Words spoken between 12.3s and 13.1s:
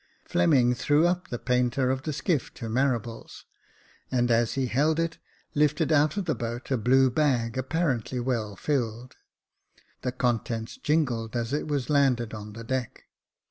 on the deck.